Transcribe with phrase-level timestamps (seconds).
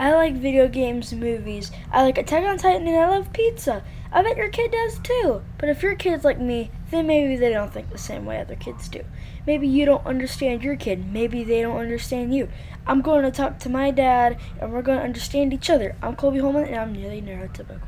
[0.00, 1.70] I like video games and movies.
[1.92, 3.84] I like Attack on Titan and I love pizza.
[4.10, 5.42] I bet your kid does too.
[5.58, 8.56] But if your kid's like me, then maybe they don't think the same way other
[8.56, 9.04] kids do.
[9.46, 11.12] Maybe you don't understand your kid.
[11.12, 12.48] Maybe they don't understand you.
[12.86, 15.94] I'm going to talk to my dad and we're going to understand each other.
[16.00, 17.82] I'm Colby Holman and I'm nearly neurotypical.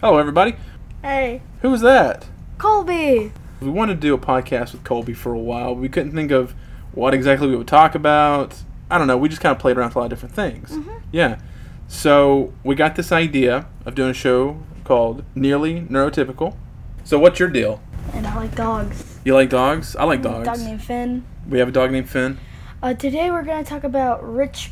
[0.00, 0.54] Hello, everybody.
[1.02, 2.28] Hey, Who was that?
[2.58, 3.32] Colby!
[3.60, 5.74] We wanted to do a podcast with Colby for a while.
[5.74, 6.54] We couldn't think of
[6.92, 8.54] what exactly we would talk about.
[8.90, 9.18] I don't know.
[9.18, 10.76] We just kind of played around with a lot of different things.
[11.12, 11.40] Yeah.
[11.88, 16.56] So we got this idea of doing a show called Nearly Neurotypical.
[17.04, 17.80] So what's your deal?
[18.12, 19.18] And I like dogs.
[19.24, 19.96] You like dogs?
[19.96, 20.46] I like dogs.
[20.46, 21.24] Dog named Finn.
[21.48, 22.38] We have a dog named Finn.
[22.82, 24.70] Uh, today we're going to talk about rich,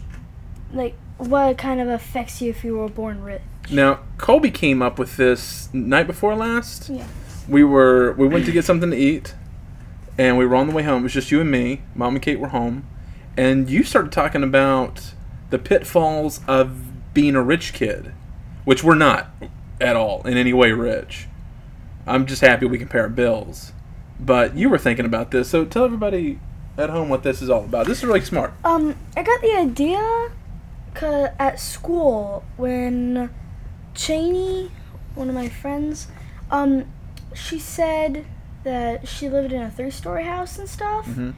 [0.73, 3.42] like, what kind of affects you if you were born rich.
[3.70, 6.88] Now, Colby came up with this night before last.
[6.88, 7.06] Yeah.
[7.48, 9.34] We were we went to get something to eat,
[10.18, 11.00] and we were on the way home.
[11.00, 11.82] It was just you and me.
[11.95, 12.87] Mom and Kate were home,
[13.37, 15.12] and you started talking about
[15.51, 18.12] the pitfalls of being a rich kid,
[18.65, 19.30] which we're not
[19.80, 21.29] at all in any way rich.
[22.07, 23.73] I'm just happy we can pay our bills.
[24.18, 26.40] But you were thinking about this, so tell everybody
[26.79, 27.87] at home what this is all about.
[27.87, 28.52] This is really smart.
[28.65, 30.30] Um, I got the idea
[31.38, 33.30] at school when
[33.95, 34.70] Cheney,
[35.15, 36.09] one of my friends,
[36.51, 36.87] um,
[37.37, 38.24] she said
[38.65, 41.30] that she lived in a three-story house and stuff, hmm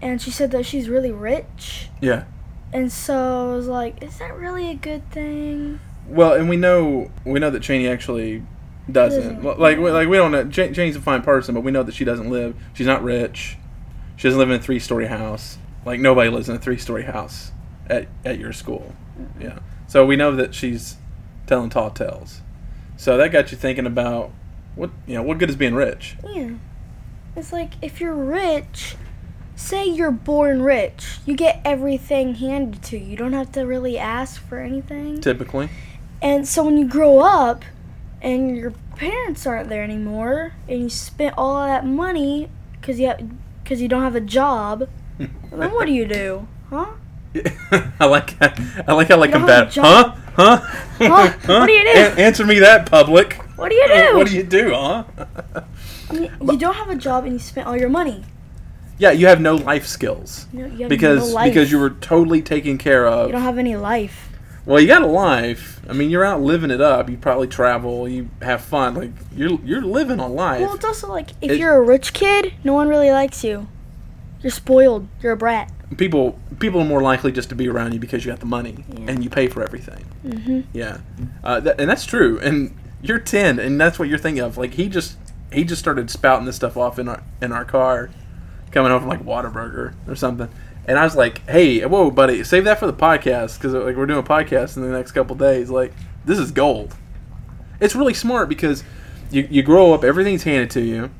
[0.00, 2.24] and she said that she's really rich, Yeah.
[2.72, 5.78] and so I was like, is that really a good thing?
[6.08, 8.42] Well, and we know we know that Cheney actually
[8.90, 9.42] doesn't.
[9.42, 9.60] Doesn't.
[9.60, 10.48] Like we- like we don't know.
[10.48, 12.56] Ch- Cheney's a fine person, but we know that she doesn't live.
[12.74, 13.56] She's not rich.
[14.16, 15.58] She doesn't live in a three story house.
[15.86, 17.52] Like nobody lives in a three story house
[17.86, 18.92] at at your school.
[19.40, 19.60] Yeah.
[19.86, 20.96] So we know that she's
[21.46, 22.40] telling tall tales.
[22.96, 24.32] So that got you thinking about
[24.74, 25.22] what you know.
[25.22, 26.16] What good is being rich?
[26.32, 26.50] Yeah.
[27.36, 28.96] It's like if you're rich,
[29.56, 33.04] say you're born rich, you get everything handed to you.
[33.12, 35.20] You don't have to really ask for anything.
[35.20, 35.68] Typically.
[36.20, 37.64] And so when you grow up
[38.20, 42.48] and your parents aren't there anymore and you spent all that money
[42.82, 43.20] cuz you have,
[43.64, 46.46] cuz you don't have a job, then what do you do?
[46.70, 46.86] Huh?
[47.98, 49.76] I like I like how like You I'm don't have bad.
[49.78, 49.80] a.
[49.80, 50.14] Huh?
[50.36, 50.56] Huh?
[50.98, 51.30] Huh?
[51.60, 51.98] What do you do?
[51.98, 53.38] An- answer me that, public.
[53.62, 54.16] What do you do?
[54.16, 55.04] What do you do, huh?
[56.12, 58.24] You don't have a job and you spent all your money.
[58.98, 61.50] Yeah, you have no life skills know, you have because no life.
[61.50, 63.26] because you were totally taken care of.
[63.28, 64.28] you don't have any life.
[64.66, 65.80] well, you got a life.
[65.88, 67.08] I mean, you're out living it up.
[67.08, 68.08] You probably travel.
[68.08, 68.94] You have fun.
[68.94, 70.60] Like you're you're living a life.
[70.62, 73.68] Well, it's also like if It- you're a rich kid, no one really likes you.
[74.42, 75.06] You're spoiled.
[75.20, 75.70] You're a brat.
[75.96, 78.84] people people are more likely just to be around you because you got the money
[78.92, 79.04] Yeah.
[79.10, 80.04] and you pay for everything.
[80.22, 80.98] hmm Yeah,
[81.44, 82.38] uh, that, and that's true.
[82.40, 84.56] And you're ten, and that's what you're thinking of.
[84.56, 85.18] Like he just
[85.52, 88.10] he just started spouting this stuff off in our in our car,
[88.70, 90.48] coming over from like Whataburger or something.
[90.86, 94.06] And I was like, "Hey, whoa, buddy, save that for the podcast because like we're
[94.06, 95.70] doing a podcast in the next couple days.
[95.70, 95.92] Like
[96.24, 96.94] this is gold.
[97.80, 98.84] It's really smart because
[99.30, 101.10] you you grow up, everything's handed to you.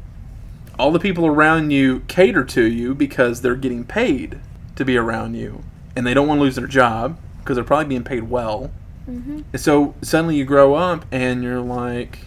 [0.79, 4.41] All the people around you cater to you because they're getting paid
[4.77, 5.63] to be around you,
[5.95, 8.71] and they don't want to lose their job because they're probably being paid well.
[9.05, 12.19] Hmm And so suddenly you grow up and you're like,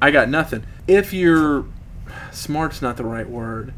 [0.00, 0.64] I got nothing.
[0.86, 1.66] If you're
[2.30, 3.72] smart's not the right word.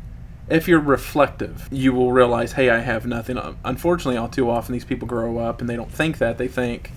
[0.49, 3.39] If you're reflective, you will realize, hey, I have nothing.
[3.65, 6.39] Unfortunately, all too often these people grow up and they don't think that.
[6.39, 6.93] They think,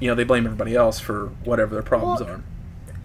[0.00, 2.42] you know, they blame everybody else for whatever their problems Well, are.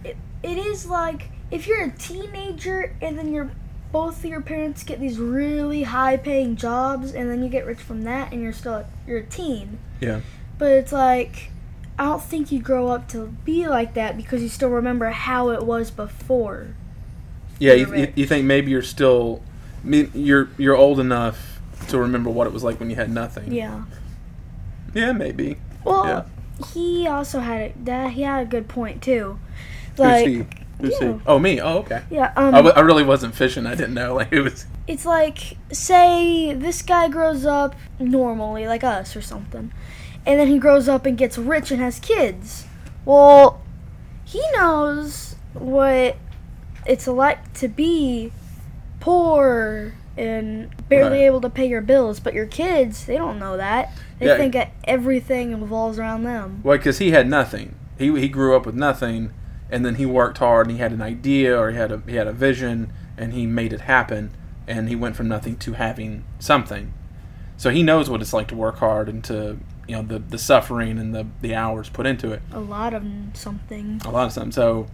[0.04, 3.50] It, it is like if you're a teenager and then your
[3.90, 7.80] both of your parents get these really high paying jobs and then you get rich
[7.80, 9.78] from that and you're still you're a teen.
[10.00, 10.20] Yeah.
[10.58, 11.50] But it's like
[11.98, 15.50] I don't think you grow up to be like that because you still remember how
[15.50, 16.68] it was before.
[17.58, 19.42] Yeah, You're you, you, think maybe you're still,
[19.84, 23.52] you're you're old enough to remember what it was like when you had nothing.
[23.52, 23.84] Yeah.
[24.94, 25.56] Yeah, maybe.
[25.84, 26.66] Well, Yeah.
[26.72, 29.38] he also had a, that he had a good point too.
[29.92, 30.46] Who's Like he?
[30.80, 31.14] Who's he?
[31.26, 31.60] Oh, me.
[31.60, 32.02] Oh, okay.
[32.10, 33.66] yeah, um, I, w- I really wasn't fishing.
[33.66, 34.14] I didn't know.
[34.20, 34.66] Like it was.
[34.86, 39.70] it's like say this guy grows up normally like us or something
[40.26, 42.66] and then he grows up and gets rich and has kids
[43.04, 43.60] well
[44.24, 46.16] he knows what
[46.86, 48.32] it's like to be
[49.00, 51.24] poor and barely Right.
[51.26, 54.36] able to pay your bills but your kids they don't know that they Yeah.
[54.36, 57.74] think that everything revolves around them Well, because he had nothing.
[57.98, 59.30] He he grew up with nothing,
[59.70, 62.16] and then he worked hard and he had an idea or he had a he
[62.16, 64.30] had a vision and he made it happen,
[64.66, 66.92] and he went from nothing to having something.
[67.56, 69.58] So he knows what it's like to work hard and to
[69.90, 72.42] you know the the suffering and the the hours put into it.
[72.52, 73.04] a lot of
[73.34, 74.52] something A lot of something.
[74.52, 74.86] So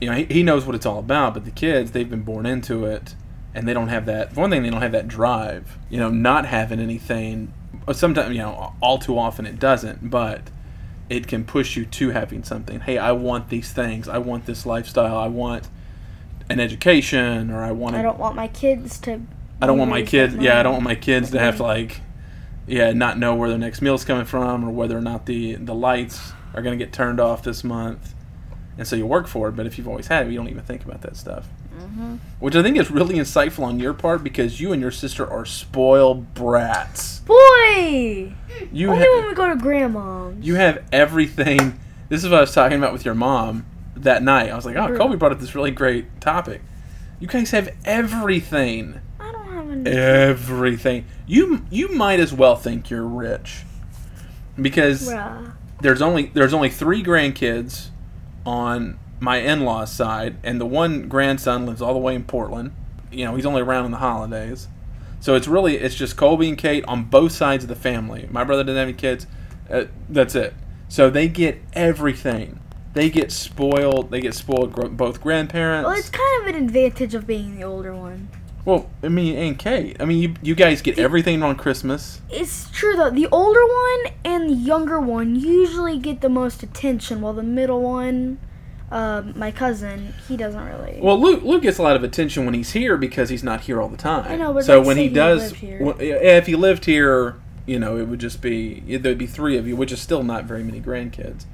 [0.00, 1.34] you know he, he knows what it's all about.
[1.34, 3.14] But the kids they've been born into it,
[3.54, 4.32] and they don't have that.
[4.32, 5.78] For one thing, they don't have that drive.
[5.88, 7.54] You know, not having anything.
[7.86, 10.42] Uh, sometimes, you know, all too often it doesn't, but
[11.08, 12.80] it can push you to having something.
[12.80, 14.08] Hey, I want these things.
[14.08, 15.16] I want this lifestyle.
[15.16, 15.68] I want
[16.48, 17.94] an education, or I want.
[17.94, 19.20] I don't want my kids to.
[19.62, 20.34] I don't want my kids.
[20.34, 22.00] Yeah, I don't want my kids to have to like,
[22.70, 25.74] yeah, not know where their next meal's coming from, or whether or not the the
[25.74, 28.14] lights are going to get turned off this month.
[28.78, 30.62] And so you work for it, but if you've always had it, you don't even
[30.62, 31.46] think about that stuff.
[31.78, 32.16] Mm-hmm.
[32.38, 35.44] Which I think is really insightful on your part because you and your sister are
[35.44, 37.20] spoiled brats.
[37.20, 38.32] Boy!
[38.72, 40.36] You Only ha- when we go to grandma's.
[40.40, 41.78] you have everything.
[42.08, 44.50] This is what I was talking about with your mom that night.
[44.50, 44.96] I was like, oh, Sure.
[44.96, 46.62] Colby brought up this really great topic.
[47.18, 49.00] You guys have everything.
[49.70, 49.96] I don't have any.
[49.96, 51.04] everything.
[51.26, 53.64] You you might as well think you're rich
[54.60, 55.52] because Bruh.
[55.80, 57.88] there's only there's only three grandkids
[58.44, 62.72] on my in-laws side, and the one grandson lives all the way in Portland.
[63.10, 64.68] You know, he's only around in the holidays,
[65.20, 68.28] so it's really it's just Colby and Kate on both sides of the family.
[68.30, 69.26] My brother doesn't have any kids.
[69.70, 70.54] Uh, that's it.
[70.88, 72.58] So they get everything.
[72.94, 74.10] They get spoiled.
[74.10, 74.96] They get spoiled.
[74.96, 75.86] Both grandparents.
[75.86, 78.28] Well, it's kind of an advantage of being the older one.
[78.64, 79.96] Well, I mean, and Kate.
[80.00, 82.20] I mean, you you guys get everything on Christmas.
[82.30, 83.10] It's true though.
[83.10, 87.80] The older one and the younger one usually get the most attention, while the middle
[87.80, 88.38] one,
[88.90, 90.98] um, my cousin, he doesn't really.
[91.00, 93.80] Well, Luke Luke gets a lot of attention when he's here because he's not here
[93.80, 94.30] all the time.
[94.30, 95.82] I know, but so when he he does, lived here.
[95.82, 97.36] when- if he lived here,
[97.66, 100.44] you know, it would just be there'd be three of you, which is still not
[100.44, 101.44] very many grandkids.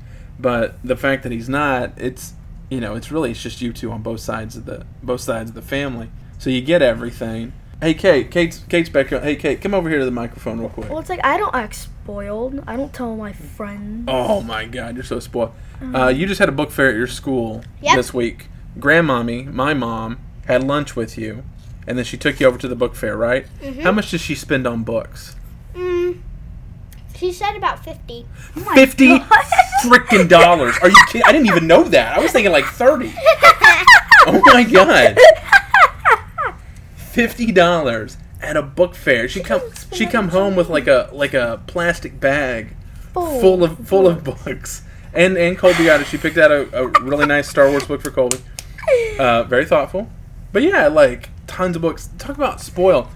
[0.41, 2.35] But the fact that he's not, it's
[2.69, 5.51] you know, it's really it's just you two on both sides of the both sides
[5.51, 6.11] of the family.
[6.39, 7.53] So you get everything.
[7.81, 9.09] Hey, Kate, Kate's Kate's back.
[9.09, 9.21] Here.
[9.21, 10.89] Hey, Kate, come over here to the microphone real quick.
[10.89, 12.63] well, it's like I don't act spoiled.
[12.67, 14.05] I don't tell my friends.
[14.09, 15.53] Oh my God, you're so spoiled.
[15.95, 17.97] Uh, you just had a book fair at your school Yep.
[17.97, 18.49] this week.
[18.79, 21.43] Grandmommy, my mom, had lunch with you,
[21.87, 23.47] and then she took you over to the book fair, right?
[23.83, 25.37] How much did she spend on books?
[25.75, 26.21] Mm,
[27.15, 28.27] she said about 50.
[28.57, 29.19] Oh Fifty
[29.85, 30.77] freaking dollars.
[30.83, 31.23] Are you kidding?
[31.27, 32.17] I didn't even know that.
[32.17, 33.13] I was thinking like thirty.
[34.29, 35.17] Oh my God.
[37.17, 39.27] Fifty dollars at a book fair.
[39.27, 42.77] She come she come home with like a like a plastic bag
[43.15, 44.83] Full, full of full of books.
[45.15, 46.09] And and Colby got it.
[46.09, 48.37] She picked out a, a really nice Star Wars book for Colby.
[49.19, 50.11] Uh, very thoughtful.
[50.53, 52.11] But yeah, like tons of books.
[52.19, 53.09] Talk about spoil.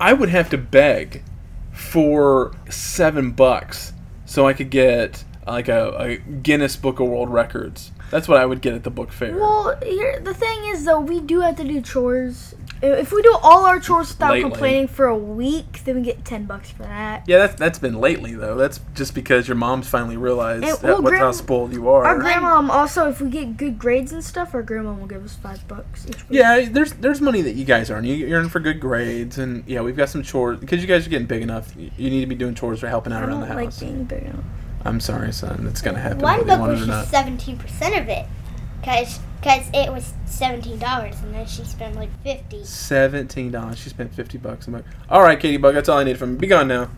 [0.00, 1.24] I would have to beg
[1.72, 3.92] for seven bucks
[4.26, 7.90] so I could get like a, a Guinness Book of World Records.
[8.12, 9.36] That's what I would get at the book fair.
[9.36, 12.54] Well, here the thing is though, we do have to do chores.
[12.82, 14.50] I- If we do all our chores without Lately.
[14.50, 17.24] complaining for a week, then we get ten bucks for that.
[17.26, 18.56] yeah, that's that's been lately though.
[18.56, 22.04] That's just because your mom's finally realized And, that, well, what, how spoiled you are.
[22.04, 25.34] Our grandma also, if we get good grades and stuff, our grandma will give us
[25.34, 26.38] five bucks each week.
[26.38, 28.04] Yeah, there's there's money that you guys earn.
[28.04, 31.06] You you earn for good grades, and yeah, we've got some chores because you guys
[31.06, 31.74] are getting big enough.
[31.76, 33.64] You you need to be doing chores or helping out I around don't the like
[33.66, 33.80] house.
[33.80, 34.44] being big enough.
[34.84, 35.66] I'm sorry, son.
[35.68, 36.20] It's gonna happen.
[36.20, 38.24] One whether you book was just 17% of it.
[39.40, 43.78] Because it was $17 and then she spent like 50 Seventeen dollars.
[43.78, 44.86] She spent fifty bucks a month.
[45.08, 45.74] All right, Katie Bug.
[45.74, 46.36] That's all I need from you.
[46.38, 46.90] Be gone now.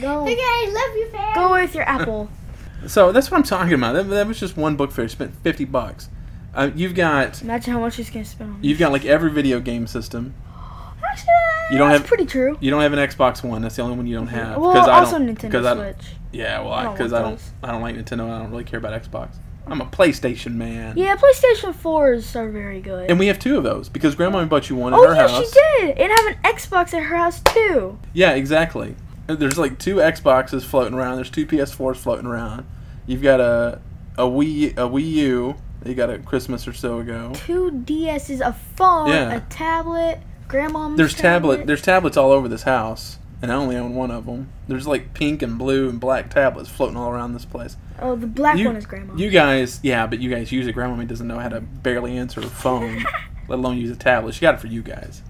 [0.00, 0.32] Go, Okay,
[0.72, 1.34] love you, fam.
[1.34, 2.30] go with your apple.
[2.86, 3.92] So that's what I'm talking about.
[3.92, 5.06] That, that was just one book fair.
[5.06, 6.08] She Spent fifty bucks.
[6.54, 8.58] Uh, you've got Imagine how much she's gonna spend on.
[8.64, 10.32] you've got like every video game system.
[11.04, 11.28] Actually,
[11.72, 12.56] You don't that's have- pretty true.
[12.60, 13.60] You don't have an Xbox One.
[13.60, 14.56] That's the only one you don't have.
[14.56, 16.06] Well, 'cause I also don't- Nintendo 'cause I don't- Switch.
[16.32, 17.40] Yeah, well, because want I, don't.
[17.64, 18.22] I don't like Nintendo.
[18.24, 19.34] and I don't really care about Xbox.
[19.66, 20.96] I'm a PlayStation man.
[20.96, 23.08] Yeah, PlayStation 4s are very good.
[23.10, 25.28] And we have two of those because Grandma bought you one in oh her yeah,
[25.28, 25.52] house.
[25.52, 25.98] she did.
[25.98, 27.98] And have an Xbox at her house too.
[28.12, 28.96] Yeah, exactly.
[29.28, 31.16] Uh, there's like two Xboxes floating around.
[31.16, 32.66] There's two PS4s floating around.
[33.06, 33.80] You've got a
[34.18, 37.32] a Wii a Wii U that you got a Christmas or so ago.
[37.34, 39.34] Two DSs, a phone, Yeah.
[39.36, 41.52] a tablet, grandma's There's tablet.
[41.56, 41.66] tablet.
[41.68, 44.52] There's tablets all over this house, and I only own one of them.
[44.68, 47.76] There's like pink and blue and black tablets floating all around this place.
[48.00, 49.14] Oh, the black you, one is grandma.
[49.14, 50.72] You guys, yeah, but you guys use it.
[50.72, 53.04] Grandma doesn't know how to barely answer a phone,
[53.48, 54.34] let alone use a tablet.
[54.34, 55.22] She got it for you guys.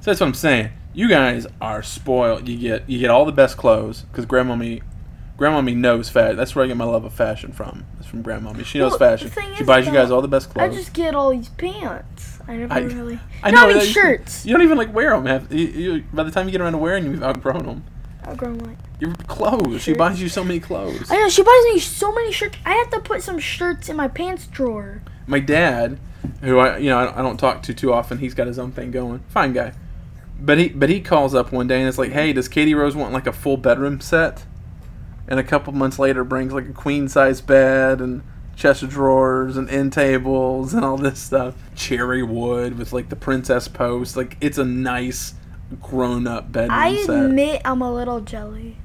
[0.00, 0.70] So that's what I'm saying.
[0.94, 2.48] You guys are spoiled.
[2.48, 4.82] You get you get all the best clothes because grandmommy,
[5.38, 6.36] grandmommy knows fashion.
[6.36, 7.86] That's where I get my love of fashion from.
[7.98, 8.64] It's from grandmommy.
[8.64, 9.30] She knows Well, fashion.
[9.56, 10.72] She buys you guys all the best clothes.
[10.72, 12.31] I just get all these pants.
[12.48, 13.18] I never I- really.
[13.42, 14.44] I no, I mean that you- shirts.
[14.46, 15.26] You don't even like wear them.
[15.26, 17.84] Have you, you, by the time you get around to wearing, them, you've outgrown them.
[18.24, 18.76] I've grown like.
[19.00, 19.82] Your clothes.
[19.82, 21.10] She buys you so many clothes.
[21.10, 22.56] I know she buys me so many shirts.
[22.64, 25.02] I have to put some shirts in my pants drawer.
[25.26, 25.98] my dad,
[26.40, 28.58] who I you know I don't, I don't talk to too often, he's got his
[28.60, 29.20] own thing going.
[29.28, 29.72] Fine guy,
[30.40, 32.94] but he but he calls up one day and it's like, hey, does Katie Rose
[32.94, 34.44] want like a full bedroom set?
[35.26, 38.22] And a couple months later, brings like a queen size bed and
[38.56, 41.54] chest of drawers and end tables and all this stuff.
[41.74, 44.16] Cherry wood with like the princess post.
[44.16, 45.34] Like it's a nice
[45.80, 47.24] grown up bedroom I set.
[47.24, 48.76] admit I'm a little jelly.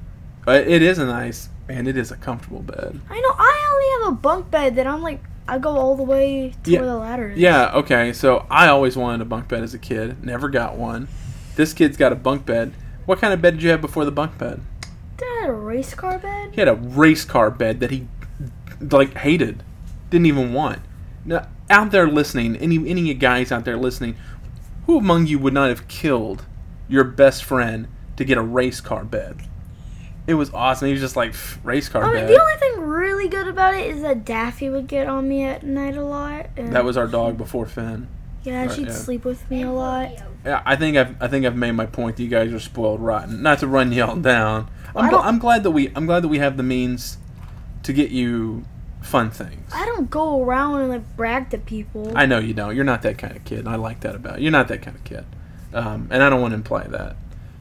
[0.44, 3.00] But it is a nice and it is a comfortable bed.
[3.10, 3.34] I know.
[3.36, 5.20] I only have a bunk bed that I'm like.
[5.50, 6.80] I go all the way to Yeah.
[6.80, 7.38] where the ladder is.
[7.38, 8.12] Yeah, okay.
[8.12, 10.22] So I always wanted a bunk bed as a kid.
[10.22, 11.08] Never got one.
[11.56, 12.74] This kid's got a bunk bed.
[13.06, 14.60] What kind of bed did you have before the bunk bed?
[15.16, 16.50] Did I have a race car bed?
[16.52, 18.06] He had a race car bed that he
[18.80, 19.62] like hated,
[20.10, 20.80] didn't even want.
[21.24, 24.16] Now, out there listening, any any of you guys out there listening,
[24.86, 26.46] who among you would not have killed
[26.88, 29.42] your best friend to get a race car bed?
[30.26, 30.86] It was awesome.
[30.86, 32.28] He was just like race car I mean, bed.
[32.28, 35.62] the only thing really good about it is that Daffy would get on me at
[35.62, 36.48] night a lot.
[36.56, 38.08] That was our dog before Finn.
[38.44, 38.92] yeah, right, she'd yeah.
[38.92, 40.10] sleep with me a lot.
[40.44, 42.16] Yeah, I think I've I think I've made my point.
[42.16, 43.42] That you guys are spoiled rotten.
[43.42, 44.70] Not to run y'all down.
[44.94, 47.18] I'm, gl- I'm glad that we I'm glad that we have the means
[47.88, 48.62] to get you
[49.00, 49.72] fun things.
[49.72, 52.12] I don't go around and like brag to people.
[52.14, 52.76] I know you don't.
[52.76, 53.60] You're not that kind of kid.
[53.60, 54.44] and I like that about you.
[54.44, 55.24] You're not that kind of kid,
[55.72, 57.16] um, and I don't want to imply that.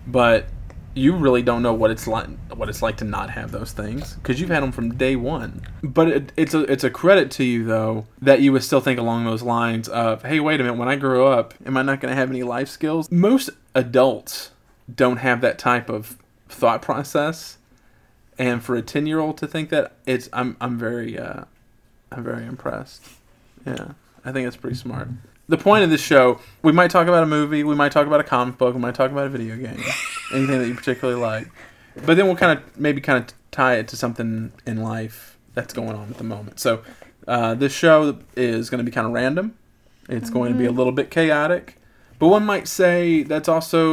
[0.06, 0.50] But
[0.96, 4.16] you really don't know what it's like what it's like to not have those things
[4.16, 5.62] because you've had them from day one.
[5.82, 9.00] But it, it's a it's a credit to you though that you would still think
[9.00, 12.02] along those lines of hey wait a minute when I grow up am I not
[12.02, 13.10] going to have any life skills?
[13.10, 14.52] Most adults
[14.94, 16.18] don't have that type of
[16.50, 17.60] thought process,
[18.38, 21.46] and for a ten year old to think that it's I'm I'm very uh,
[22.12, 23.04] I'm very impressed.
[23.66, 25.10] Yeah, I think it's pretty smart.
[25.50, 28.20] The point of this show, we might talk about a movie, we might talk about
[28.20, 29.82] a comic book, we might talk about a video game,
[30.34, 31.48] anything that you particularly like.
[32.06, 35.74] But then we'll kind of maybe kind of tie it to something in life that's
[35.74, 36.60] going on at the moment.
[36.60, 36.84] So
[37.28, 39.58] uh, this show is going to be kind of random.
[40.10, 41.82] It's going to be a little bit chaotic,
[42.20, 43.90] but one might say that's also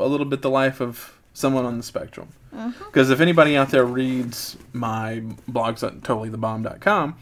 [0.00, 2.28] a little bit the life of someone on the spectrum.
[2.50, 7.16] Because if anybody out there reads my blogs at totallythebomb.com,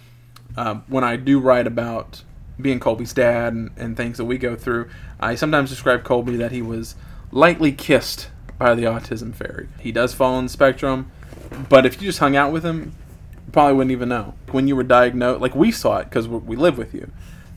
[0.56, 2.22] uh, when I do write about
[2.60, 4.88] being Colby's dad and, and things that we go through,
[5.20, 6.94] I sometimes describe Colby that he was
[7.30, 9.68] lightly kissed by the autism fairy.
[9.78, 11.10] He does fall on the spectrum,
[11.68, 12.94] but if you just hung out with him,
[13.44, 14.34] you probably wouldn't even know.
[14.50, 17.10] When you were diagnosed, like we saw it because we live with you,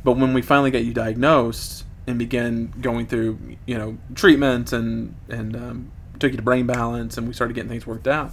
[0.04, 5.16] but when we finally got you diagnosed and began going through, you know, treatment and
[5.30, 8.32] and um, took you to brain balance and we started getting things worked out,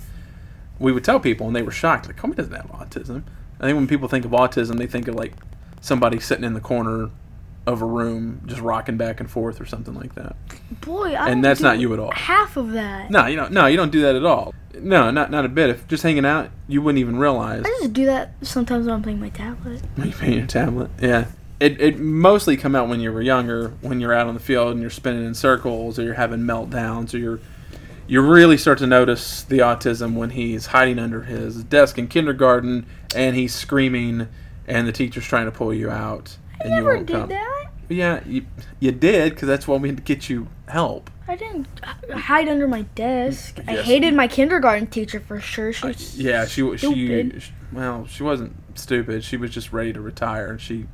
[0.78, 2.06] we would tell people and they were shocked.
[2.06, 3.22] Like, Colby doesn't have autism.
[3.60, 5.32] I think when people think of autism, they think of like
[5.80, 7.10] somebody sitting in the corner
[7.66, 10.36] of a room just rocking back and forth or something like that.
[10.82, 12.12] Boy, I And don't that's do not you at all.
[12.12, 13.10] Half of that.
[13.10, 13.52] No, you don't.
[13.52, 14.54] No, you don't do that at all.
[14.78, 15.70] No, not not a bit.
[15.70, 17.64] If just hanging out, you wouldn't even realize.
[17.64, 19.82] I just do that sometimes when I'm playing my tablet.
[19.96, 21.26] When you pay your tablet, yeah.
[21.58, 24.72] It it mostly come out when you were younger, when you're out on the field
[24.72, 27.40] and you're spinning in circles, or you're having meltdowns, or you're
[28.08, 32.86] you really start to notice the autism when he's hiding under his desk in kindergarten
[33.14, 34.28] and he's screaming,
[34.66, 37.28] and the teacher's trying to pull you out, I and you never won't did come.
[37.30, 37.66] that.
[37.88, 38.46] Yeah, you
[38.80, 41.08] you did because that's why we had to get you help.
[41.28, 41.66] I didn't
[42.12, 43.58] hide under my desk.
[43.66, 45.72] I hated my kindergarten teacher for sure.
[45.72, 47.42] She Uh, yeah, she was she, stupid.
[47.42, 49.22] sh well, she wasn't stupid.
[49.24, 50.86] She was just ready to retire, and she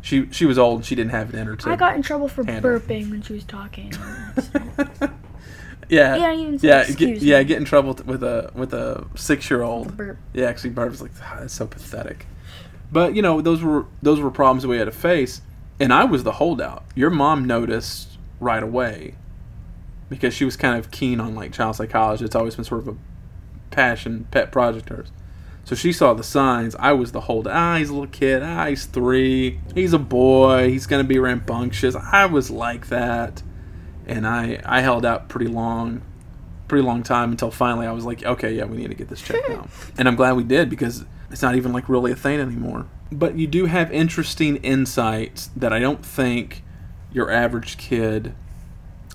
[0.00, 0.78] she she was old.
[0.80, 1.70] and She didn't have it in her to.
[1.70, 2.78] I got in trouble for handle.
[2.78, 3.92] burping when she was talking.
[5.88, 7.42] yeah, Yeah, even yeah, get, "Excuse yeah.
[7.42, 9.96] Get in trouble t- with a with a six year old.
[9.96, 10.18] Burp.
[10.32, 12.26] Yeah, actually, Barb was like, "Ah, "That's so pathetic."
[12.92, 15.42] But you know, those were those were problems that we had to face,
[15.80, 16.84] and I was the holdout.
[16.94, 19.14] Your mom noticed right away
[20.08, 22.24] because she was kind of keen on like child psychology.
[22.24, 22.96] It's always been sort of a
[23.70, 25.12] passion, pet project of hers.
[25.64, 26.76] So she saw the signs.
[26.78, 27.54] I was the holdout.
[27.56, 28.42] Ah, he's a little kid.
[28.42, 29.60] Ah, he's three.
[29.74, 30.68] He's a boy.
[30.70, 31.96] He's gonna be rambunctious.
[31.96, 33.42] I was like that,
[34.06, 36.02] and I I held out pretty long,
[36.68, 39.20] pretty long time until finally I was like, okay, yeah, we need to get this
[39.22, 39.68] checked out.
[39.98, 42.86] And I'm glad we did because it's not even like really a thing anymore.
[43.12, 46.62] But you do have interesting insights that I don't think
[47.12, 48.34] your average kid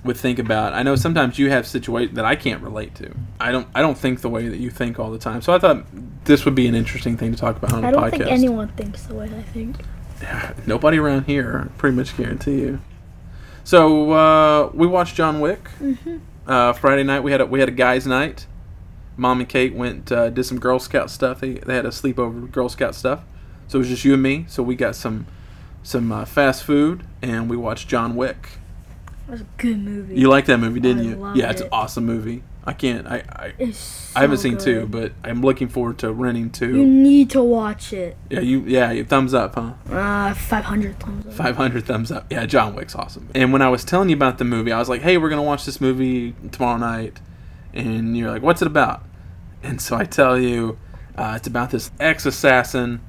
[0.03, 0.73] would think about.
[0.73, 3.13] I know sometimes you have situations that I can't relate to.
[3.39, 5.41] I don't I don't think the way that you think all the time.
[5.41, 5.85] So I thought
[6.25, 8.17] this would be an interesting thing to talk about on I the don't podcast.
[8.17, 9.75] think anyone thinks the way I think.
[10.67, 12.79] Nobody around here, I pretty much guarantee you.
[13.69, 15.69] So uh, we watched John Wick.
[15.79, 16.17] Mm-hmm.
[16.47, 18.47] Uh, Friday night we had a, we had a guys' night.
[19.15, 21.41] Mom and Kate went uh, did some Girl Scout stuff.
[21.41, 23.21] They, they had a sleepover Girl Scout stuff.
[23.67, 24.45] So it was just you and me.
[24.47, 25.27] So we got some
[25.83, 28.53] some uh, fast food and we watched John Wick.
[29.29, 30.15] It was a good movie.
[30.15, 31.39] You like that movie, didn't I you?
[31.39, 32.41] Yeah, it's an awesome movie.
[32.65, 33.05] I can't.
[33.05, 36.75] I I, It's I haven't so seen two, but I'm looking forward to renting two.
[36.75, 38.17] You need to watch it.
[38.31, 38.61] yeah, you.
[38.61, 39.73] Yeah, you thumbs up, huh?
[39.89, 41.33] Uh, 500 thumbs up.
[41.33, 42.25] 500 thumbs up.
[42.31, 43.29] Yeah, John Wick's awesome.
[43.35, 45.41] And when I was telling you about the movie, I was like, hey, we're going
[45.41, 47.19] to watch this movie tomorrow night.
[47.71, 49.03] And you're like, what's it about?
[49.61, 50.79] And so I tell you,
[51.15, 53.01] uh, it's about this ex assassin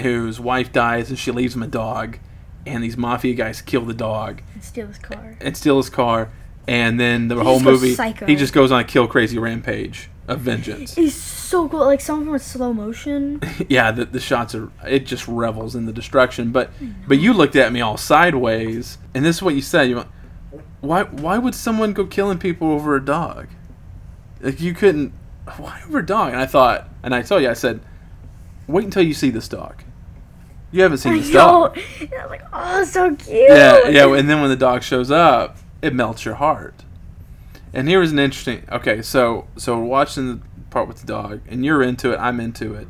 [0.00, 2.18] whose wife dies and she leaves him a dog,
[2.66, 5.36] and these mafia guys kill the dog And steal his car.
[5.40, 6.30] and steal his car,
[6.68, 8.26] and then the He whole just goes movie psycho.
[8.26, 10.94] he just goes on a kill crazy rampage of vengeance.
[10.96, 11.84] He's so cool.
[11.86, 13.40] Like some of them are slow motion.
[13.68, 16.50] yeah, the, the shots are it just revels in the destruction.
[16.50, 16.70] But
[17.06, 19.88] but you looked at me all sideways, and this is what you said.
[19.88, 20.08] You went,
[20.80, 23.46] why why would someone go killing people over a dog?
[24.40, 25.12] Like you couldn't.
[25.58, 26.32] Why over a dog?
[26.32, 27.80] And I thought, and I told you, I said,
[28.66, 29.84] wait until you see this dog.
[30.72, 31.78] You haven't seen this dog.
[32.00, 33.28] And I was like, oh, so cute.
[33.50, 34.14] Yeah, yeah.
[34.14, 36.82] And then when the dog shows up, it melts your heart.
[37.72, 38.64] And here was an interesting.
[38.70, 42.18] Okay, so so we're watching the part with the dog, and you're into it.
[42.18, 42.88] I'm into it.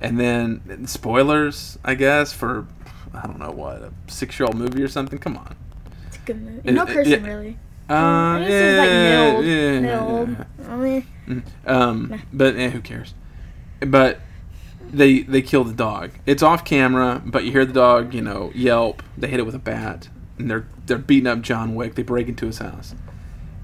[0.00, 2.66] And then spoilers, I guess, for
[3.14, 5.18] I don't know what a six year old movie or something.
[5.18, 5.54] Come on.
[6.06, 6.60] It's a good movie.
[6.68, 7.28] It- no cursing, yeah.
[7.30, 7.58] really.
[7.90, 9.44] Uh, I guess it's like yeah, middle.
[9.44, 10.72] yeah, yeah.
[10.72, 11.42] I mean, Mm.
[11.66, 13.14] Um, but eh, who cares?
[13.80, 14.18] But
[14.92, 16.12] they they kill the dog.
[16.26, 19.02] It's off camera, but you hear the dog, you know, yelp.
[19.16, 20.08] They hit it with a bat,
[20.38, 21.94] and they're they're beating up John Wick.
[21.94, 22.94] They break into his house,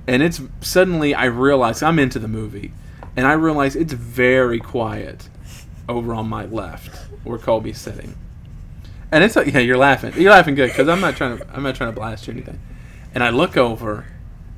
[0.07, 2.73] and it's suddenly I realize I'm into the movie,
[3.17, 5.29] and I realize it's very quiet
[5.89, 8.17] over on my left where Colby's sitting,
[9.13, 11.63] and it's like yeah, you're laughing, you're laughing good because I'm not trying to I'm
[11.63, 12.61] not trying to blast you or anything,
[13.15, 14.07] and I look over,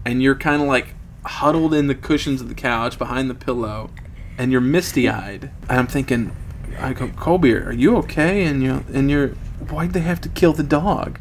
[0.05, 3.91] and you're kind of like huddled in the cushions of the couch behind the pillow,
[4.39, 5.51] and you're misty eyed.
[5.69, 6.35] And I'm thinking,
[6.81, 8.45] I go, Colby, are you okay?
[8.45, 9.29] And you and you're,
[9.69, 11.21] why'd they have to kill the dog?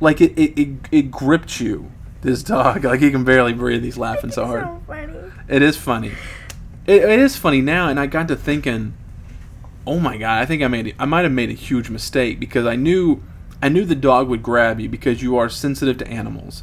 [0.00, 1.90] Like it it, it, it gripped you.
[2.20, 3.84] This dog, like he can barely breathe.
[3.84, 4.64] He's laughing so hard.
[4.64, 5.12] so funny.
[5.48, 6.12] It is funny.
[6.86, 8.94] It, it is funny now, and I got to thinking,
[9.86, 12.66] oh my god, I think I made I might have made a huge mistake because
[12.66, 13.22] I knew
[13.62, 16.62] I knew the dog would grab you because you are sensitive to animals,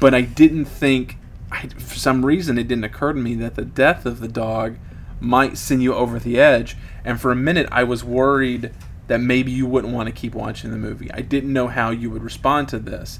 [0.00, 1.16] but I didn't think
[1.50, 4.76] I, for some reason it didn't occur to me that the death of the dog
[5.20, 8.72] might send you over the edge, and for a minute I was worried
[9.08, 11.10] that maybe you wouldn't want to keep watching the movie.
[11.12, 13.18] I didn't know how you would respond to this.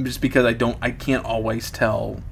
[0.00, 2.22] Just because I don't I can't always tell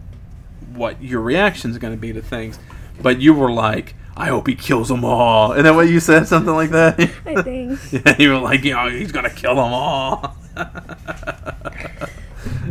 [0.73, 2.59] what your reaction is going to be to things.
[3.03, 5.53] But you were like, I hope he kills them all.
[5.53, 6.27] Isn't that what you said?
[6.27, 6.99] Something like that?
[7.27, 7.81] I think.
[7.92, 10.37] yeah, you were like, you know, he's going to kill them all.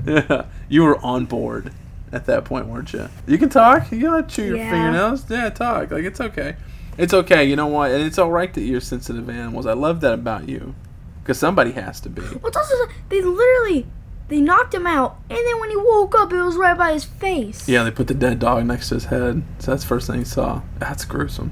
[0.05, 1.71] yeah, you were on board
[2.15, 3.09] at that point, weren't you?
[3.27, 3.91] You can talk.
[3.91, 4.69] You gotta chew your Yeah.
[4.71, 5.29] fingernails.
[5.29, 5.91] Yeah, talk.
[5.91, 6.55] Like, it's okay.
[6.97, 7.43] It's okay.
[7.43, 7.91] You know what?
[7.91, 9.65] And it's all right that you're sensitive animals.
[9.65, 10.73] I love that about you.
[11.21, 12.21] Because somebody has to be.
[12.41, 12.73] What's also
[13.09, 13.85] they literally
[14.27, 17.03] they knocked him out, and then when he woke up, it was right by his
[17.03, 17.67] face.
[17.67, 19.43] Yeah, they put the dead dog next to his head.
[19.59, 20.61] So that's the first thing he saw.
[20.79, 21.51] That's gruesome.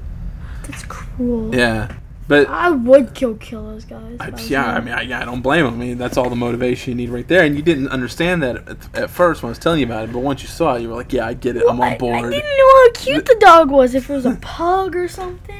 [0.62, 1.54] that's cruel.
[1.54, 1.92] Yeah.
[2.26, 4.16] But I would kill kill those guys.
[4.18, 5.74] I, yeah, I mean, I, yeah, I don't blame them.
[5.74, 7.44] I mean, that's all the motivation you need right there.
[7.44, 10.12] And you didn't understand that at, at first when I was telling you about it,
[10.12, 11.64] but once you saw it, you were like, "Yeah, I get it.
[11.68, 13.94] I'm on board." I didn't know how cute the dog was.
[13.94, 15.54] If it was a pug or something.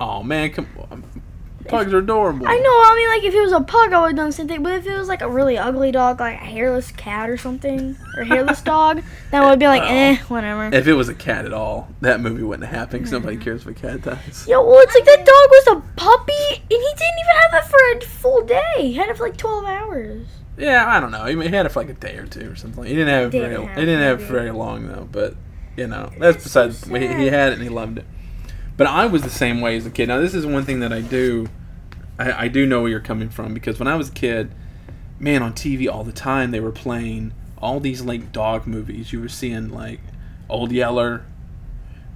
[0.00, 0.77] Oh man, come on.
[1.68, 2.46] Pugs are adorable.
[2.48, 2.70] I know.
[2.70, 4.62] I mean, like if it was a pug, I would have done the same thing.
[4.62, 7.96] But if it was like a really ugly dog, like a hairless cat or something,
[8.16, 9.86] or a hairless dog, then I would be like, Oh.
[9.86, 10.70] eh, whatever.
[10.72, 13.62] If it was a cat at all, that movie wouldn't have happened because nobody cares
[13.62, 14.46] if a cat dies.
[14.48, 17.68] Yo, well, it's like that dog was a puppy, and he didn't even have it
[17.68, 18.62] for a full day.
[18.78, 20.26] He had it for like twelve hours.
[20.56, 21.24] Yeah, I don't know.
[21.26, 22.82] He had it for like a day or two or something.
[22.84, 23.66] He didn't have it very.
[23.68, 25.08] he didn't have it very long though.
[25.10, 25.34] But
[25.76, 26.78] you know, that's besides.
[26.78, 28.06] so he, he had it and he loved it.
[28.78, 30.08] But I was the same way as a kid.
[30.08, 31.48] Now this is one thing that I do.
[32.18, 34.54] I, I do know where you're coming from because when I was a kid,
[35.18, 39.12] man, on TV all the time they were playing all these like dog movies.
[39.12, 40.00] You were seeing like
[40.48, 41.24] Old Yeller,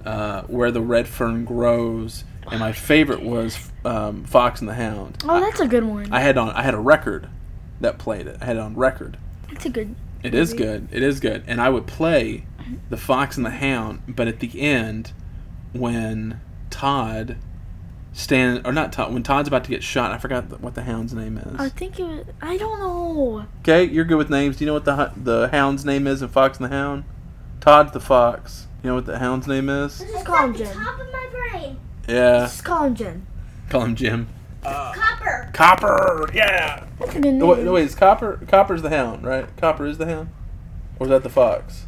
[0.05, 5.17] uh, Where the Red Fern Grows, and my favorite was um, Fox and the Hound.
[5.27, 6.11] Oh, that's a good one.
[6.13, 7.27] I had on I had a record
[7.81, 8.37] that played it.
[8.41, 9.17] I had it on record.
[9.51, 9.95] That's a good.
[10.23, 10.63] It is movie.
[10.63, 10.87] good.
[10.91, 11.43] It is good.
[11.45, 12.45] And I would play
[12.89, 15.11] the Fox and the Hound, but at the end,
[15.73, 16.39] when
[16.73, 17.37] Todd
[18.13, 21.13] stand or not Todd, when Todd's about to get shot, I forgot what the Hound's
[21.13, 21.59] name is.
[21.59, 22.25] I think it was.
[22.41, 23.45] I don't know.
[23.61, 24.57] Okay, you're good with names.
[24.57, 27.03] Do you know what the the Hound's name is in Fox and the Hound?
[27.61, 28.67] Todd the Fox.
[28.83, 29.99] You know what the Hound's name is?
[30.01, 30.75] Let's just It's call him the Jen.
[30.75, 31.77] top of my brain.
[32.09, 33.27] Yeah, Let's just call him Jen.
[33.69, 34.27] call him Jim.
[34.65, 35.49] Uh, Copper.
[35.53, 36.29] Copper.
[36.33, 36.85] Yeah.
[36.99, 37.37] That's a good name.
[37.39, 39.47] No, wait, no, wait, is Copper Copper's the Hound, right?
[39.57, 40.29] Copper is the Hound,
[40.99, 41.85] or is that the Fox?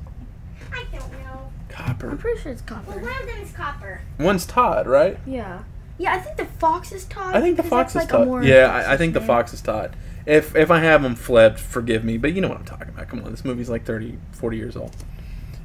[2.07, 2.11] I don't know.
[2.13, 2.83] I'm pretty sure it's copper.
[2.91, 3.09] Well, Copper.
[3.11, 4.01] one of them is copper.
[4.19, 5.17] One's Todd, right?
[5.25, 5.63] Yeah.
[5.97, 7.35] Yeah, I think the fox is Todd.
[7.35, 8.43] I think the because fox is like Todd.
[8.45, 9.27] Yeah, I, I Texas think the name.
[9.27, 9.95] fox is Todd.
[10.25, 13.07] If if I have them flipped, forgive me, but you know what I'm talking about.
[13.07, 14.95] Come on, this movie's like 30, 40 years old.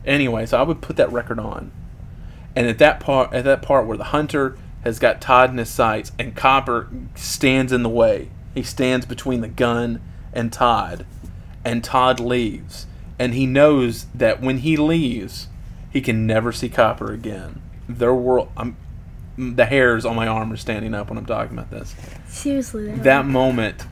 [0.06, 1.72] Anyway, so I would put that record on,
[2.54, 5.68] and at that part, at that part where the hunter has got Todd in his
[5.68, 10.00] sights and Copper stands in the way, he stands between the gun
[10.32, 11.04] and Todd,
[11.64, 12.86] and Todd leaves,
[13.18, 15.48] and he knows that when he leaves,
[15.90, 17.60] he can never see Copper again.
[17.88, 18.76] Their world, I'm
[19.36, 21.94] the hairs on my arm are standing up when I'm talking about this.
[22.28, 23.86] Seriously, That moment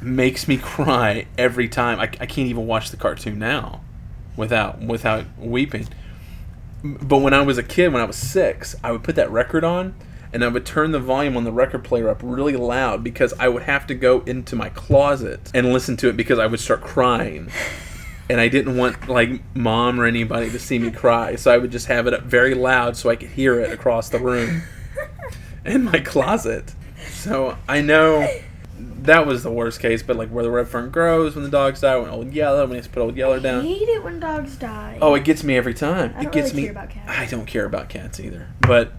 [0.00, 1.98] makes me cry every time.
[1.98, 3.80] I, I can't even watch the cartoon now
[4.36, 5.88] without without weeping.
[6.82, 9.64] But when I was a kid, when I was six, I would put that record
[9.64, 9.96] on
[10.32, 13.48] and I would turn the volume on the record player up really loud because I
[13.48, 16.82] would have to go into my closet and listen to it because I would start
[16.82, 17.50] crying.
[18.30, 21.70] And I didn't want like mom or anybody to see me cry, so I would
[21.72, 24.62] just have it up very loud so I could hear it across the room
[25.64, 26.74] in my closet.
[27.10, 28.28] So I know
[28.78, 31.80] that was the worst case, but like where the red fern grows when the dogs
[31.80, 33.64] die, when Old Yeller, when you put Old Yeller I down.
[33.64, 34.98] hate it when dogs die.
[35.00, 36.12] Oh, it gets me every time.
[36.16, 36.68] I it don't gets really me.
[36.68, 37.10] care about cats.
[37.10, 38.92] I don't care about cats either, but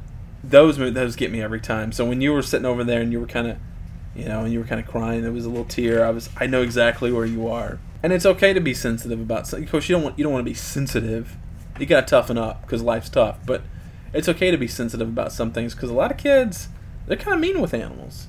[0.43, 1.91] those those get me every time.
[1.91, 3.57] So when you were sitting over there and you were kind of,
[4.15, 6.03] you know, and you were kind of crying, there was a little tear.
[6.03, 6.29] I was.
[6.37, 9.65] I know exactly where you are, and it's okay to be sensitive about something.
[9.65, 11.35] Of course, you don't want you don't want to be sensitive.
[11.79, 13.63] You gotta toughen up because life's tough, but
[14.13, 16.69] it's okay to be sensitive about some things because a lot of kids
[17.07, 18.27] they're kind of mean with animals.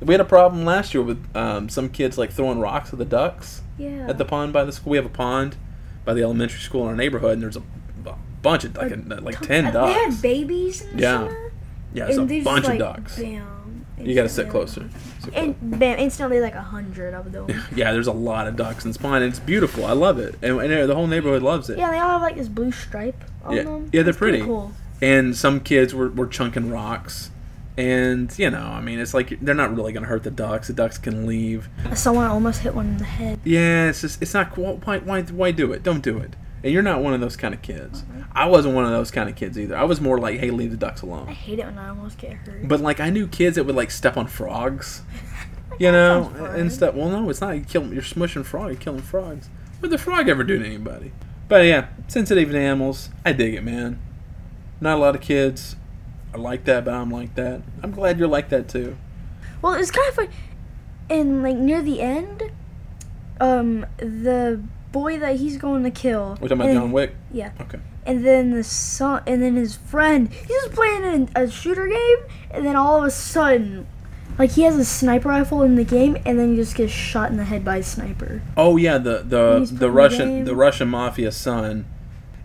[0.00, 3.04] We had a problem last year with um, some kids like throwing rocks at the
[3.04, 4.06] ducks yeah.
[4.08, 4.90] at the pond by the school.
[4.92, 5.56] We have a pond
[6.04, 7.62] by the elementary school in our neighborhood, and there's a,
[8.42, 9.94] bunch of like, a, like ten ducks.
[9.94, 11.18] They had babies in the Yeah.
[11.18, 11.52] summer.
[11.92, 13.18] yeah, there's and a bunch just, of ducks.
[13.18, 13.57] Bam.
[14.00, 14.88] You got to sit closer.
[15.20, 17.46] Sit And bam, instantly like a hundred of them.
[17.74, 19.84] yeah, there's a lot of ducks in and it's beautiful.
[19.84, 21.78] I love it, and, and the whole neighborhood loves it.
[21.78, 23.62] Yeah, they all have like this blue stripe on Yeah.
[23.64, 23.90] them.
[23.92, 24.72] Yeah, they're It's pretty cool.
[25.00, 27.30] And some kids were, were chunking rocks,
[27.76, 30.66] and you know, I mean, it's like they're not really gonna hurt the ducks.
[30.66, 31.68] The ducks can leave.
[31.94, 33.38] Someone almost hit one in the head.
[33.44, 34.80] Yeah, it's just it's not cool.
[34.84, 35.82] Why why why do it?
[35.84, 36.34] Don't do it.
[36.62, 38.04] And you're not one of those kind of kids.
[38.32, 39.76] I wasn't one of those kind of kids either.
[39.76, 41.28] I was more like, hey, leave the ducks alone.
[41.28, 42.66] I hate it when I almost get hurt.
[42.66, 45.02] But like I knew kids that would like step on frogs,
[45.78, 46.94] you know, and stuff.
[46.94, 47.56] Well, no, it's not.
[47.56, 48.68] You kill, you're smushing frog.
[48.68, 49.48] You're killing frogs.
[49.78, 51.12] What'd the frog ever do to anybody?
[51.46, 53.10] But yeah, sensitive to animals.
[53.24, 54.00] I dig it, man.
[54.80, 55.76] Not a lot of kids
[56.34, 57.62] are like that, but I'm like that.
[57.82, 58.96] I'm glad you're like that too.
[59.62, 60.28] Well, it's kind of funny.
[61.10, 62.50] And like near the end,
[63.40, 66.38] um, the boy that he's going to kill.
[66.40, 67.14] We're talking about John Wick.
[67.32, 67.52] Yeah.
[67.60, 67.78] Okay.
[68.06, 72.18] And then the son, and then his friend, he's just playing a, a shooter game,
[72.50, 73.86] and then all of a sudden,
[74.38, 77.30] like he has a sniper rifle in the game, and then he just gets shot
[77.30, 78.40] in the head by a sniper.
[78.56, 80.44] Oh yeah, the the the Russian game.
[80.44, 81.86] the Russian mafia son.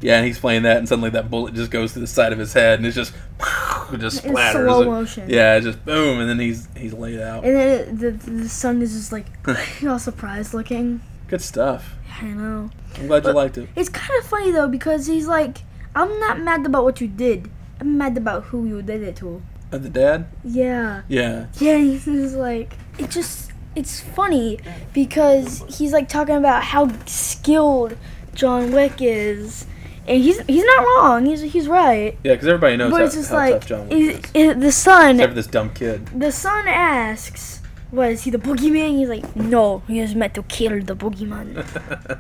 [0.02, 2.40] Yeah, and he's playing that, and suddenly that bullet just goes to the side of
[2.40, 3.14] his head, and it's just
[3.98, 4.52] just splatters.
[4.52, 5.30] slow motion.
[5.30, 7.46] Yeah, just boom, and then he's he's laid out.
[7.46, 9.28] And then it, the the son is just like
[9.88, 11.00] all surprised looking.
[11.28, 11.96] Good stuff.
[12.22, 12.70] I know.
[12.96, 13.70] I'm glad you liked it.
[13.76, 15.60] It's kind of funny though because he's like,
[15.96, 17.50] I'm not mad about what you did.
[17.80, 19.42] I'm mad about who you did it to.
[19.72, 20.28] Uh, the dad?
[20.44, 21.02] Yeah.
[21.08, 21.48] Yeah.
[21.60, 24.60] Yeah, he's like it just it's funny
[24.94, 27.98] because he's like talking about how skilled
[28.36, 29.66] John Wick is.
[30.08, 31.26] And he's he's not wrong.
[31.26, 32.16] He's he's right.
[32.24, 34.56] Yeah, because everybody knows but how, it's just how like tough John Wick is- is.
[34.58, 36.06] is- the son Except for this dumb kid.
[36.20, 37.62] the son asks,
[37.94, 41.64] "Was he the boogeyman?" He's like, "No, he was meant to kill the boogeyman."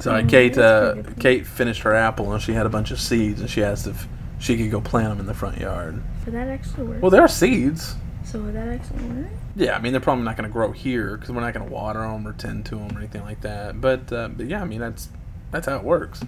[0.00, 0.56] Sorry, Mm, Kate.
[0.56, 0.94] Uh.
[1.18, 4.06] Kate finished her apple, and she had a bunch of seeds, and she asked if
[4.38, 6.02] she could go plant them in the front yard.
[6.24, 7.02] Would that actually work?
[7.02, 7.94] Well, there are seeds.
[8.24, 9.26] so would that actually work?
[9.56, 11.72] Yeah, I mean they're probably not going to grow here because we're not going to
[11.72, 13.80] water them or tend to them or anything like that.
[13.80, 15.10] But, uh, but yeah, I mean that's
[15.50, 16.22] that's how it works.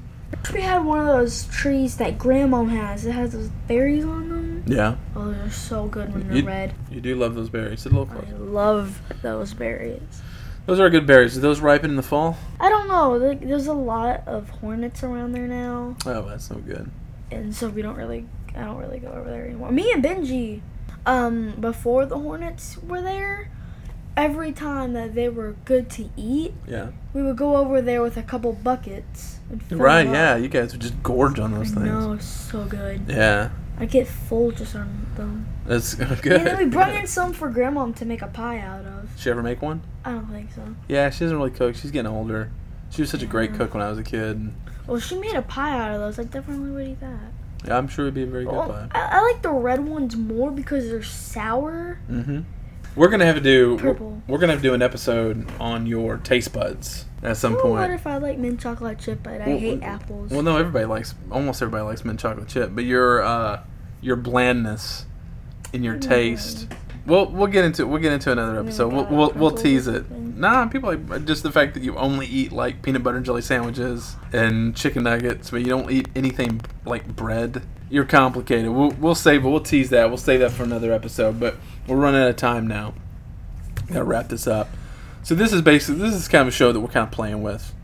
[0.52, 3.06] We had one of those trees that Grandma has.
[3.06, 4.62] It has those berries on them.
[4.66, 6.74] Yeah, Oh, they're so good when they're You- red.
[6.90, 7.80] you do love those berries.
[7.80, 10.22] Sit a little I love those berries.
[10.66, 11.34] Those are good berries.
[11.34, 12.36] Do those ripen in the fall?
[12.60, 13.18] I don't know.
[13.34, 16.90] There's a lot of hornets around there now, Oh, that's no good.
[17.30, 18.26] and so we don't really.
[18.54, 19.72] I don't really go over there anymore.
[19.72, 20.60] Me and Benji,
[21.06, 23.48] um, before the hornets were there,
[24.16, 26.88] every time that they were good to eat, Yeah.
[27.14, 29.38] we would go over there with a couple buckets.
[29.70, 30.04] Right.
[30.04, 30.36] them Yeah.
[30.36, 32.20] You guys would just gorge on those I things.
[32.20, 33.02] it's so good.
[33.08, 33.50] Yeah.
[33.78, 35.46] I get full just on them.
[35.66, 36.32] That's good.
[36.32, 39.10] And then we brought in some for Grandma to make a pie out of.
[39.16, 39.82] She ever make one?
[40.04, 40.62] I don't think so.
[40.88, 41.74] Yeah, she doesn't really cook.
[41.74, 42.50] She's getting older.
[42.90, 44.52] She was such a great cook when I was a kid.
[44.86, 46.18] Well, she made a pie out of those.
[46.18, 47.18] I definitely would eat that.
[47.64, 48.88] Yeah, I'm sure it'd be a very good Well, pie.
[48.92, 51.98] I, I like the red ones more because they're sour.
[52.10, 52.40] Mm-hmm.
[52.94, 53.78] We're gonna have to do.
[53.78, 54.22] Purple.
[54.28, 57.74] We're gonna have to do an episode on your taste buds at some point.
[57.74, 60.30] What if I like mint chocolate chip, but I Well, hate well, apples?
[60.30, 61.14] Well, no, everybody likes.
[61.30, 63.62] Almost everybody likes mint chocolate chip, but your uh,
[64.02, 65.06] your blandness
[65.72, 66.00] in your Mm.
[66.08, 66.68] taste.
[67.06, 68.92] We'll we'll get into we'll get into another episode.
[68.92, 70.10] We'll we'll, we'll tease it.
[70.10, 73.42] Nah, people like just the fact that you only eat like peanut butter and jelly
[73.42, 77.62] sandwiches and chicken nuggets, but you don't eat anything like bread.
[77.92, 78.70] You're complicated.
[78.70, 79.48] We'll we'll save it.
[79.48, 80.08] We'll tease that.
[80.08, 81.38] We'll save that for another episode.
[81.38, 82.94] But we're running out of time now.
[83.88, 84.70] Gotta wrap this up.
[85.22, 87.42] So this is basically this is kind of a show that we're kind of playing
[87.42, 87.74] with.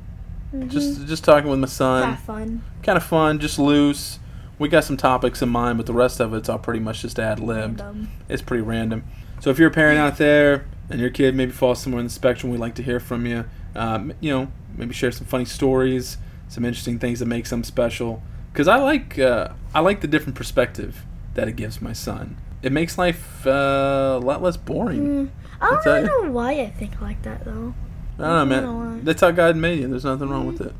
[0.55, 0.71] Mhm.
[0.71, 2.63] Just just talking with my son have fun.
[2.83, 4.19] kind of fun, just loose.
[4.59, 7.19] we got some topics in mind, but the rest of it's all pretty much just
[7.19, 7.83] ad libbed.
[8.31, 9.05] It's pretty random.
[9.41, 12.13] So if you're a parent out there and your kid maybe falls somewhere in the
[12.13, 13.45] spectrum, we'd like to hear from you.
[13.77, 16.17] Um, you know, maybe share some funny stories,
[16.49, 18.23] some interesting things that make them special.
[18.59, 22.37] Because I like uh, I like the different perspective that it gives my son.
[22.61, 25.01] It makes life uh, a lot less boring.
[25.01, 27.73] Mm, I don't really know why I think like that though.
[28.19, 29.05] I don't know, man.
[29.05, 29.87] That's how God made you.
[29.87, 30.75] There's nothing wrong with it.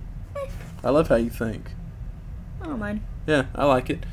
[0.83, 1.71] I love how you think.
[2.61, 3.01] I don't mind.
[3.29, 4.05] Yeah, I like it.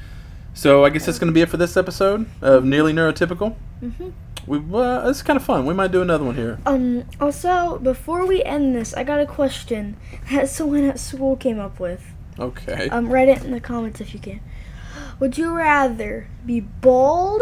[0.54, 3.56] So I guess that's going to be it for this episode of Nearly Neurotypical.
[3.80, 4.10] hmm
[4.46, 5.66] We uh, it's kind of fun.
[5.66, 6.60] We might do another one here.
[6.68, 7.06] Um.
[7.20, 9.98] Also, before we end this, I got a question
[10.30, 12.15] that someone at school came up with.
[12.40, 12.90] Okay.
[12.90, 14.42] Um, write it in the comments if you can.
[15.20, 17.42] Would you rather be bald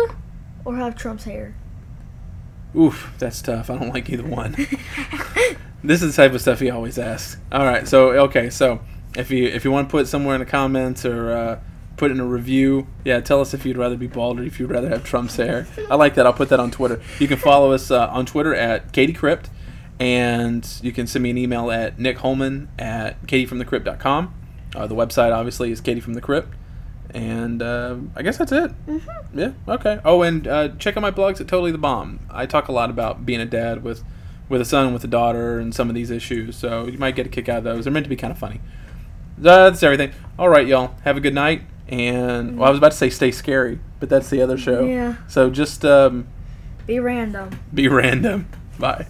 [0.66, 1.56] or have Trump's hair?
[2.76, 3.70] Oof, that's tough.
[3.70, 4.54] I don't like either one.
[5.84, 7.38] this is the type of stuff he always asks.
[7.52, 8.80] All right, so okay, so
[9.16, 11.60] if you if you want to put somewhere in the comments or uh,
[11.98, 14.72] put in a review, yeah, tell us if you'd rather be bald or if you'd
[14.72, 15.68] rather have Trump's hair.
[15.90, 16.26] I like that.
[16.26, 17.02] I'll put that on Twitter.
[17.20, 19.50] You can follow us uh, on Twitter at Katie Crypt,
[20.00, 24.34] and you can send me an email at Nick Holman at katiefromthecrypt.com.
[24.76, 26.50] Uh, the website obviously is Katie from the Crypt.
[27.14, 28.72] And uh, I guess that's it.
[28.88, 29.40] Mm-hmm.
[29.40, 29.52] Yeah.
[29.68, 30.00] Okay.
[30.04, 32.20] Oh, and uh, check out my blogs at Totally the Bomb.
[32.32, 34.04] I talk a lot about being a dad with,
[34.50, 36.56] with a son, with a daughter, and some of these issues.
[36.58, 37.84] So you might get a kick out of those.
[37.86, 38.62] They're meant to be kind of funny.
[39.38, 40.12] That's everything.
[40.40, 40.96] All right, y'all.
[41.04, 41.62] Have a good night.
[41.88, 44.86] And well, I was about to say stay scary, but that's the other show.
[44.86, 45.16] Yeah.
[45.28, 46.28] So just um,
[46.88, 47.60] Be random.
[47.74, 48.48] be random.
[48.80, 49.06] Bye.